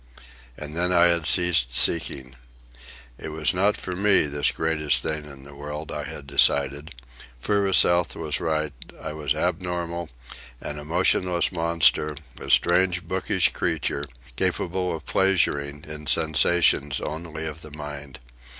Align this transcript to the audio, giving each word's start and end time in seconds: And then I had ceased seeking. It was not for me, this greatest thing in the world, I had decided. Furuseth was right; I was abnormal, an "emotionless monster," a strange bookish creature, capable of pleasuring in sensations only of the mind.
And 0.57 0.75
then 0.75 0.91
I 0.91 1.09
had 1.09 1.27
ceased 1.27 1.77
seeking. 1.77 2.35
It 3.19 3.29
was 3.29 3.53
not 3.53 3.77
for 3.77 3.95
me, 3.95 4.25
this 4.25 4.49
greatest 4.49 5.03
thing 5.03 5.25
in 5.25 5.43
the 5.43 5.53
world, 5.53 5.91
I 5.91 6.05
had 6.05 6.25
decided. 6.25 6.95
Furuseth 7.39 8.15
was 8.15 8.39
right; 8.39 8.73
I 8.99 9.13
was 9.13 9.35
abnormal, 9.35 10.09
an 10.59 10.79
"emotionless 10.79 11.51
monster," 11.51 12.17
a 12.39 12.49
strange 12.49 13.03
bookish 13.07 13.53
creature, 13.53 14.05
capable 14.35 14.95
of 14.95 15.05
pleasuring 15.05 15.85
in 15.87 16.07
sensations 16.07 16.99
only 16.99 17.45
of 17.45 17.61
the 17.61 17.69
mind. 17.69 18.17